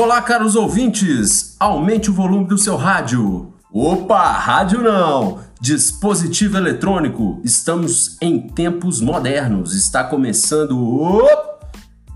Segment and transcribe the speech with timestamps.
[0.00, 1.56] Olá, caros ouvintes!
[1.58, 3.52] Aumente o volume do seu rádio.
[3.72, 5.40] Opa, rádio não!
[5.60, 7.40] Dispositivo eletrônico.
[7.42, 9.74] Estamos em tempos modernos.
[9.74, 11.26] Está começando o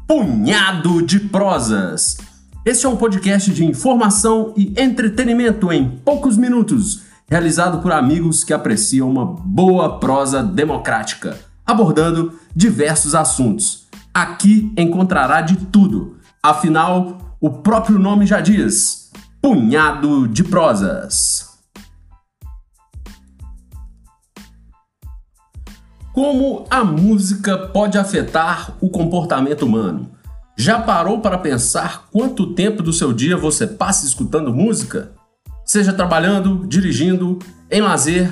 [0.06, 2.18] Punhado de Prosas.
[2.64, 8.52] Este é um podcast de informação e entretenimento em poucos minutos, realizado por amigos que
[8.52, 11.36] apreciam uma boa prosa democrática,
[11.66, 13.88] abordando diversos assuntos.
[14.14, 16.16] Aqui encontrará de tudo.
[16.40, 19.10] Afinal, o próprio nome já diz:
[19.42, 21.50] Punhado de Prosas.
[26.14, 30.12] Como a música pode afetar o comportamento humano?
[30.56, 35.10] Já parou para pensar quanto tempo do seu dia você passa escutando música?
[35.64, 37.38] Seja trabalhando, dirigindo,
[37.70, 38.30] em lazer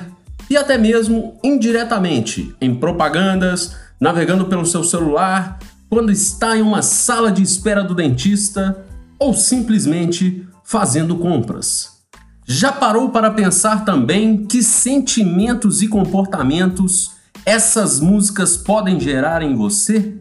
[0.49, 5.59] e até mesmo indiretamente em propagandas, navegando pelo seu celular,
[5.89, 8.85] quando está em uma sala de espera do dentista
[9.21, 12.01] ou simplesmente fazendo compras.
[12.47, 17.13] Já parou para pensar também que sentimentos e comportamentos
[17.45, 20.17] essas músicas podem gerar em você?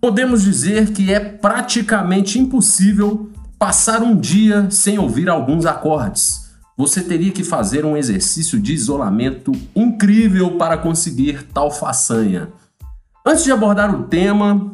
[0.00, 6.50] Podemos dizer que é praticamente impossível passar um dia sem ouvir alguns acordes.
[6.76, 12.48] Você teria que fazer um exercício de isolamento incrível para conseguir tal façanha.
[13.24, 14.72] Antes de abordar o tema,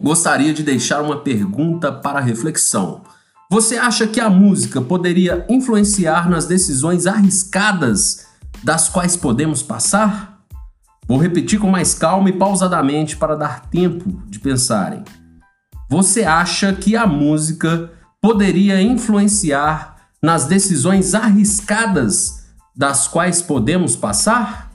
[0.00, 3.02] gostaria de deixar uma pergunta para reflexão.
[3.50, 8.26] Você acha que a música poderia influenciar nas decisões arriscadas
[8.62, 10.40] das quais podemos passar?
[11.06, 15.02] Vou repetir com mais calma e pausadamente para dar tempo de pensarem.
[15.88, 17.90] Você acha que a música
[18.20, 22.44] poderia influenciar nas decisões arriscadas
[22.76, 24.69] das quais podemos passar?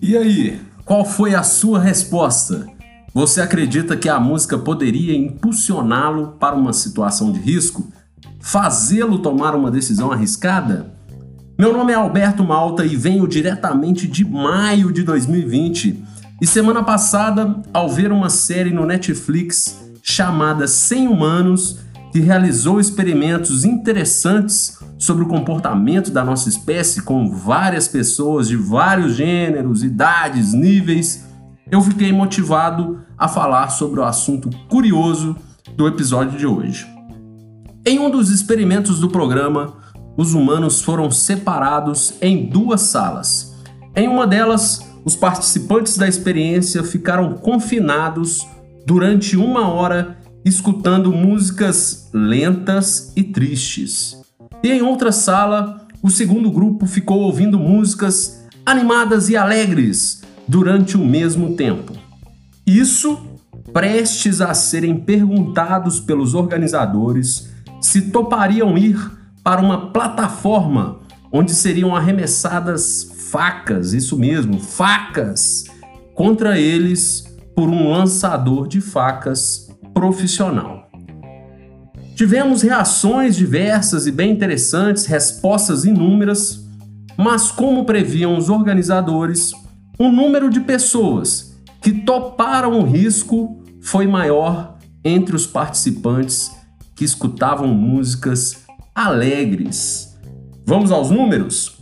[0.00, 2.66] E aí, qual foi a sua resposta?
[3.12, 7.92] Você acredita que a música poderia impulsioná-lo para uma situação de risco?
[8.38, 10.94] Fazê-lo tomar uma decisão arriscada?
[11.58, 16.04] Meu nome é Alberto Malta e venho diretamente de maio de 2020.
[16.40, 21.80] E semana passada, ao ver uma série no Netflix chamada 100 Humanos,
[22.18, 29.14] que realizou experimentos interessantes sobre o comportamento da nossa espécie com várias pessoas de vários
[29.14, 31.24] gêneros, idades, níveis,
[31.70, 35.36] eu fiquei motivado a falar sobre o assunto curioso
[35.76, 36.88] do episódio de hoje.
[37.86, 39.74] Em um dos experimentos do programa,
[40.16, 43.54] os humanos foram separados em duas salas.
[43.94, 48.44] Em uma delas, os participantes da experiência ficaram confinados
[48.84, 54.16] durante uma hora escutando músicas lentas e tristes.
[54.62, 61.04] E em outra sala, o segundo grupo ficou ouvindo músicas animadas e alegres durante o
[61.04, 61.92] mesmo tempo.
[62.66, 63.18] Isso
[63.72, 67.50] prestes a serem perguntados pelos organizadores
[67.80, 68.98] se topariam ir
[69.42, 71.00] para uma plataforma
[71.30, 75.64] onde seriam arremessadas facas, isso mesmo, facas,
[76.14, 79.67] contra eles por um lançador de facas
[79.98, 80.88] profissional.
[82.14, 86.64] Tivemos reações diversas e bem interessantes, respostas inúmeras,
[87.16, 89.50] mas como previam os organizadores,
[89.98, 96.52] o número de pessoas que toparam o risco foi maior entre os participantes
[96.94, 98.58] que escutavam músicas
[98.94, 100.16] alegres.
[100.64, 101.76] Vamos aos números?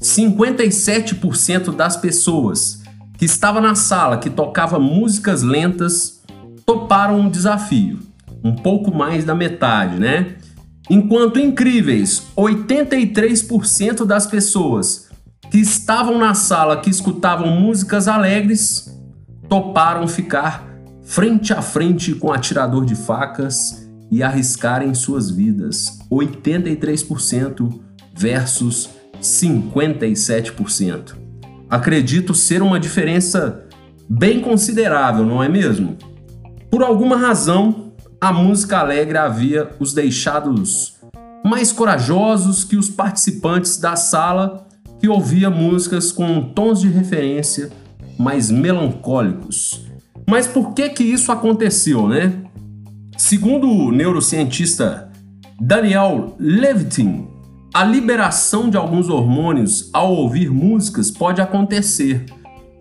[0.00, 2.82] 57% das pessoas
[3.16, 6.15] que estavam na sala que tocava músicas lentas
[6.66, 8.00] toparam o desafio
[8.42, 10.36] um pouco mais da metade, né?
[10.90, 15.08] Enquanto incríveis, 83% das pessoas
[15.50, 18.92] que estavam na sala que escutavam músicas alegres
[19.48, 20.66] toparam ficar
[21.02, 25.98] frente a frente com atirador de facas e arriscarem suas vidas.
[26.10, 27.80] 83%
[28.14, 28.90] versus
[29.20, 31.14] 57%.
[31.68, 33.66] Acredito ser uma diferença
[34.08, 35.96] bem considerável, não é mesmo?
[36.70, 40.96] Por alguma razão, a música alegre havia os deixados
[41.44, 44.66] mais corajosos que os participantes da sala
[44.98, 47.70] que ouvia músicas com tons de referência
[48.18, 49.86] mais melancólicos.
[50.28, 52.32] Mas por que que isso aconteceu, né?
[53.16, 55.10] Segundo o neurocientista
[55.60, 57.28] Daniel Levitin,
[57.72, 62.24] a liberação de alguns hormônios ao ouvir músicas pode acontecer,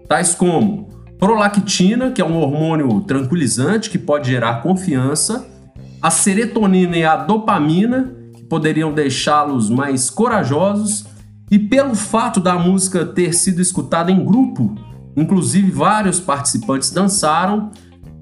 [0.07, 0.89] tais como
[1.19, 5.45] prolactina, que é um hormônio tranquilizante que pode gerar confiança,
[6.01, 11.05] a serotonina e a dopamina, que poderiam deixá-los mais corajosos,
[11.49, 14.75] e pelo fato da música ter sido escutada em grupo,
[15.15, 17.71] inclusive vários participantes dançaram,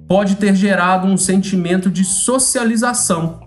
[0.07, 3.41] pode ter gerado um sentimento de socialização,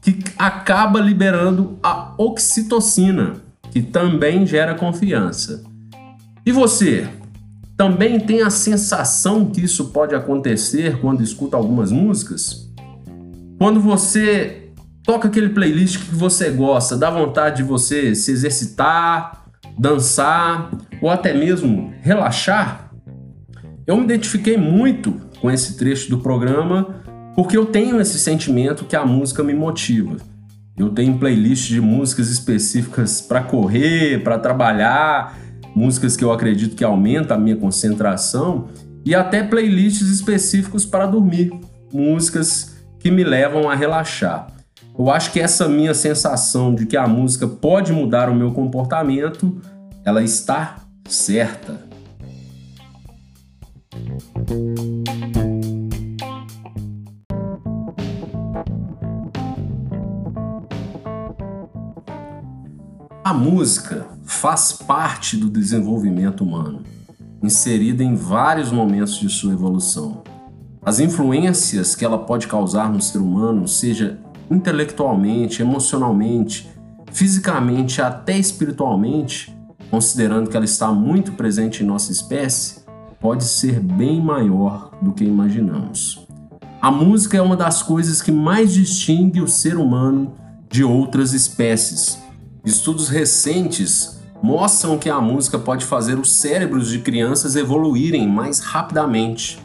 [0.00, 3.34] que acaba liberando a oxitocina,
[3.70, 5.64] que também gera confiança.
[6.44, 7.08] E você?
[7.76, 12.70] Também tem a sensação que isso pode acontecer quando escuta algumas músicas?
[13.58, 14.70] Quando você
[15.04, 19.46] toca aquele playlist que você gosta, dá vontade de você se exercitar,
[19.78, 20.70] dançar
[21.00, 22.92] ou até mesmo relaxar?
[23.86, 27.02] Eu me identifiquei muito com esse trecho do programa
[27.34, 30.16] porque eu tenho esse sentimento que a música me motiva.
[30.76, 35.38] Eu tenho playlists de músicas específicas para correr, para trabalhar,
[35.74, 38.68] músicas que eu acredito que aumentam a minha concentração
[39.04, 41.52] e até playlists específicos para dormir,
[41.92, 44.46] músicas que me levam a relaxar.
[44.96, 49.60] Eu acho que essa minha sensação de que a música pode mudar o meu comportamento,
[50.04, 50.76] ela está
[51.08, 51.80] certa.
[63.24, 64.11] A música
[64.42, 66.82] faz parte do desenvolvimento humano,
[67.40, 70.24] inserida em vários momentos de sua evolução.
[70.84, 74.18] As influências que ela pode causar no ser humano, seja
[74.50, 76.68] intelectualmente, emocionalmente,
[77.12, 79.56] fisicamente, até espiritualmente,
[79.88, 82.82] considerando que ela está muito presente em nossa espécie,
[83.20, 86.26] pode ser bem maior do que imaginamos.
[86.80, 90.34] A música é uma das coisas que mais distingue o ser humano
[90.68, 92.20] de outras espécies
[92.64, 99.62] Estudos recentes mostram que a música pode fazer os cérebros de crianças evoluírem mais rapidamente.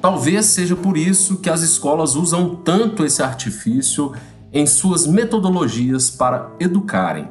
[0.00, 4.12] Talvez seja por isso que as escolas usam tanto esse artifício
[4.52, 7.28] em suas metodologias para educarem.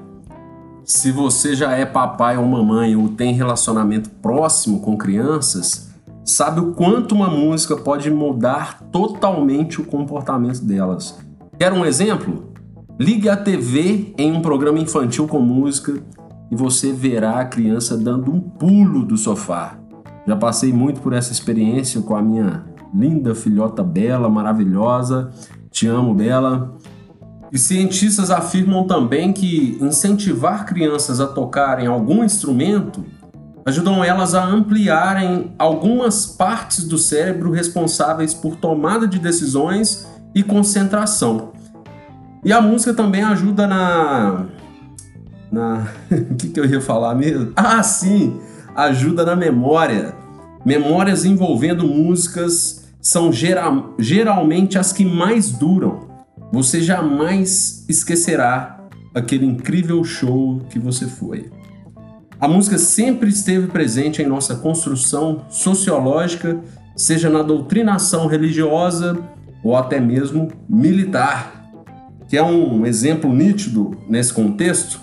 [0.83, 5.89] Se você já é papai ou mamãe ou tem relacionamento próximo com crianças,
[6.25, 11.17] sabe o quanto uma música pode mudar totalmente o comportamento delas.
[11.57, 12.51] Quer um exemplo?
[12.99, 16.03] Ligue a TV em um programa infantil com música
[16.53, 19.75] e você verá a criança dando um pulo do sofá.
[20.27, 22.63] Já passei muito por essa experiência com a minha
[22.93, 25.31] linda filhota Bela, maravilhosa.
[25.71, 26.77] Te amo, Bela.
[27.51, 33.03] E cientistas afirmam também que incentivar crianças a tocarem algum instrumento
[33.65, 41.51] ajudam elas a ampliarem algumas partes do cérebro responsáveis por tomada de decisões e concentração.
[42.43, 44.45] E a música também ajuda na.
[45.53, 45.87] Na.
[46.09, 47.53] O que, que eu ia falar mesmo?
[47.55, 48.39] Ah, sim!
[48.75, 50.15] Ajuda na memória.
[50.65, 56.07] Memórias envolvendo músicas são geral, geralmente as que mais duram.
[56.51, 58.79] Você jamais esquecerá
[59.13, 61.51] aquele incrível show que você foi.
[62.39, 66.59] A música sempre esteve presente em nossa construção sociológica,
[66.95, 69.17] seja na doutrinação religiosa
[69.63, 71.63] ou até mesmo militar
[72.33, 74.99] que é um exemplo nítido nesse contexto,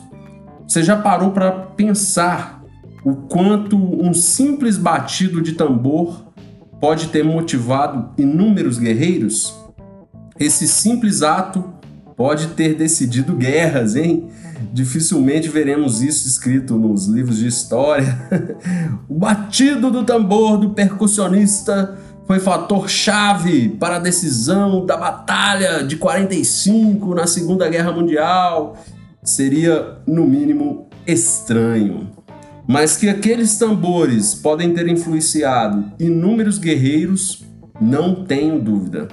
[0.71, 2.63] você já parou para pensar
[3.05, 6.27] o quanto um simples batido de tambor
[6.81, 9.53] pode ter motivado inúmeros guerreiros?
[10.39, 11.75] Esse simples ato
[12.17, 14.29] pode ter decidido guerras, hein?
[14.73, 18.17] Dificilmente veremos isso escrito nos livros de história.
[19.11, 25.97] o batido do tambor do percussionista foi fator chave para a decisão da batalha de
[25.97, 28.77] 45 na Segunda Guerra Mundial,
[29.23, 32.11] seria no mínimo estranho.
[32.67, 37.45] Mas que aqueles tambores podem ter influenciado inúmeros guerreiros,
[37.81, 39.09] não tenho dúvida.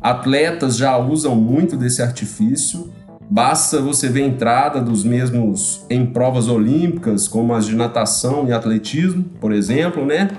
[0.00, 2.92] Atletas já usam muito desse artifício,
[3.30, 8.52] basta você ver a entrada dos mesmos em provas olímpicas, como as de natação e
[8.52, 10.30] atletismo, por exemplo, né?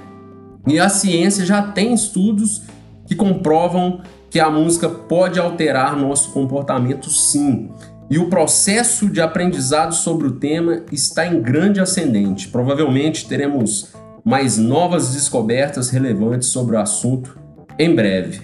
[0.68, 2.64] E a ciência já tem estudos
[3.06, 4.02] que comprovam
[4.36, 7.72] que a música pode alterar nosso comportamento sim.
[8.10, 12.50] E o processo de aprendizado sobre o tema está em grande ascendente.
[12.50, 13.94] Provavelmente teremos
[14.25, 17.39] mais novas descobertas relevantes sobre o assunto
[17.80, 18.42] em breve.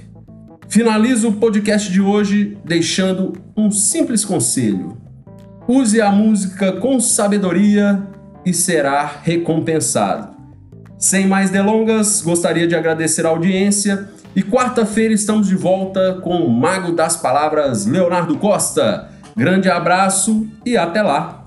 [0.69, 4.97] Finalizo o podcast de hoje deixando um simples conselho:
[5.67, 8.01] use a música com sabedoria
[8.45, 10.37] e será recompensado.
[10.97, 16.49] Sem mais delongas, gostaria de agradecer a audiência e quarta-feira estamos de volta com o
[16.49, 19.09] Mago das Palavras, Leonardo Costa.
[19.35, 21.40] Grande abraço e até lá!